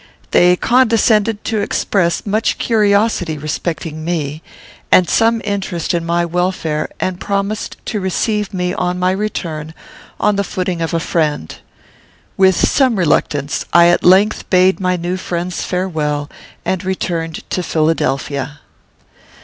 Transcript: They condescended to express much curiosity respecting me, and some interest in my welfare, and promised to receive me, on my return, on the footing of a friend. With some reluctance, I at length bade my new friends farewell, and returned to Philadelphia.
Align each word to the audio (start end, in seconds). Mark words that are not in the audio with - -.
They 0.31 0.55
condescended 0.55 1.43
to 1.43 1.59
express 1.59 2.25
much 2.25 2.57
curiosity 2.57 3.37
respecting 3.37 4.03
me, 4.03 4.41
and 4.91 5.07
some 5.07 5.43
interest 5.45 5.93
in 5.93 6.03
my 6.07 6.25
welfare, 6.25 6.89
and 6.99 7.19
promised 7.19 7.77
to 7.85 7.99
receive 7.99 8.51
me, 8.51 8.73
on 8.73 8.97
my 8.97 9.11
return, 9.11 9.75
on 10.19 10.37
the 10.37 10.43
footing 10.43 10.81
of 10.81 10.95
a 10.95 10.99
friend. 10.99 11.55
With 12.35 12.55
some 12.67 12.95
reluctance, 12.95 13.63
I 13.73 13.89
at 13.89 14.03
length 14.03 14.49
bade 14.49 14.79
my 14.79 14.95
new 14.95 15.17
friends 15.17 15.61
farewell, 15.63 16.31
and 16.65 16.83
returned 16.83 17.47
to 17.51 17.61
Philadelphia. 17.61 18.59